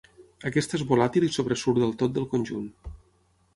[0.49, 2.67] Aquesta és volàtil i sobresurt del tot del conjunt.